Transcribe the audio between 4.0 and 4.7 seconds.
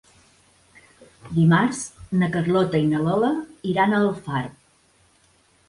Alfarb.